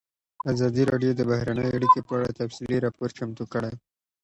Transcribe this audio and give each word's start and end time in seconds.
ازادي 0.51 0.83
راډیو 0.91 1.11
د 1.15 1.21
بهرنۍ 1.29 1.67
اړیکې 1.77 2.01
په 2.07 2.11
اړه 2.17 2.29
تفصیلي 2.39 2.77
راپور 2.85 3.09
چمتو 3.17 3.43
کړی. 3.53 3.73